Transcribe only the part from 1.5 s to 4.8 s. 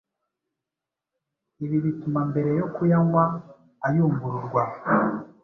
Ibi bituma mbere yo kuyanywa ayungururwa